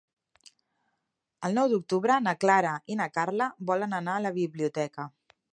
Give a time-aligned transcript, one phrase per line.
[1.49, 5.11] El nou d'octubre na Clara i na Carla volen anar a la biblioteca.